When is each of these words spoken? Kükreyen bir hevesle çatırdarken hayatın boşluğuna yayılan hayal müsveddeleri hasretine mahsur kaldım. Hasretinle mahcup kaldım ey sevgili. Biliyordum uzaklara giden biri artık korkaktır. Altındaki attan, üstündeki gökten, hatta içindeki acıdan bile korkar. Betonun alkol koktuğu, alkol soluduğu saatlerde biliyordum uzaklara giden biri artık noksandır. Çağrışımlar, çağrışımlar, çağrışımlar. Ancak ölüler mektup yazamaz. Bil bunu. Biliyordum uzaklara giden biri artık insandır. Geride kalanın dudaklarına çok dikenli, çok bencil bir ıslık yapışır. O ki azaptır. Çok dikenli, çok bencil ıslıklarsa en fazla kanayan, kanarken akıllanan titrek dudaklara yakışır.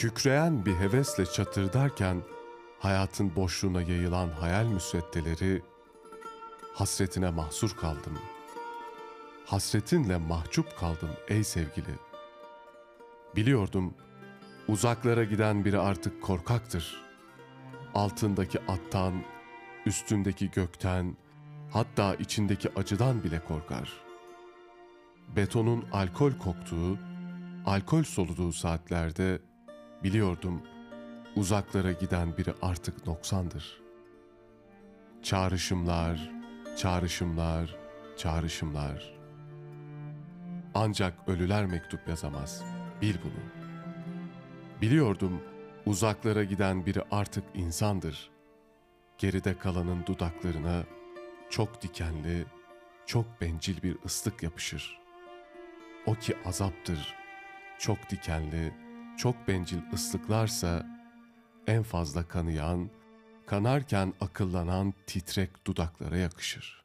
Kükreyen 0.00 0.66
bir 0.66 0.76
hevesle 0.76 1.26
çatırdarken 1.26 2.22
hayatın 2.78 3.36
boşluğuna 3.36 3.82
yayılan 3.82 4.28
hayal 4.28 4.64
müsveddeleri 4.66 5.62
hasretine 6.74 7.30
mahsur 7.30 7.76
kaldım. 7.76 8.18
Hasretinle 9.46 10.16
mahcup 10.16 10.78
kaldım 10.78 11.08
ey 11.28 11.44
sevgili. 11.44 11.94
Biliyordum 13.36 13.94
uzaklara 14.68 15.24
giden 15.24 15.64
biri 15.64 15.78
artık 15.78 16.22
korkaktır. 16.22 17.02
Altındaki 17.94 18.60
attan, 18.60 19.14
üstündeki 19.86 20.50
gökten, 20.50 21.16
hatta 21.72 22.14
içindeki 22.14 22.70
acıdan 22.76 23.24
bile 23.24 23.44
korkar. 23.44 23.92
Betonun 25.36 25.84
alkol 25.92 26.32
koktuğu, 26.32 26.98
alkol 27.66 28.02
soluduğu 28.02 28.52
saatlerde 28.52 29.49
biliyordum 30.04 30.62
uzaklara 31.36 31.92
giden 31.92 32.36
biri 32.36 32.54
artık 32.62 33.06
noksandır. 33.06 33.80
Çağrışımlar, 35.22 36.30
çağrışımlar, 36.76 37.76
çağrışımlar. 38.16 39.14
Ancak 40.74 41.28
ölüler 41.28 41.66
mektup 41.66 42.08
yazamaz. 42.08 42.64
Bil 43.02 43.14
bunu. 43.24 43.70
Biliyordum 44.82 45.42
uzaklara 45.86 46.44
giden 46.44 46.86
biri 46.86 47.02
artık 47.10 47.44
insandır. 47.54 48.30
Geride 49.18 49.58
kalanın 49.58 50.06
dudaklarına 50.06 50.84
çok 51.50 51.82
dikenli, 51.82 52.44
çok 53.06 53.40
bencil 53.40 53.82
bir 53.82 53.96
ıslık 54.04 54.42
yapışır. 54.42 55.00
O 56.06 56.14
ki 56.14 56.36
azaptır. 56.44 57.14
Çok 57.78 58.10
dikenli, 58.10 58.74
çok 59.20 59.48
bencil 59.48 59.78
ıslıklarsa 59.92 60.86
en 61.66 61.82
fazla 61.82 62.28
kanayan, 62.28 62.90
kanarken 63.46 64.14
akıllanan 64.20 64.94
titrek 65.06 65.66
dudaklara 65.66 66.16
yakışır. 66.16 66.79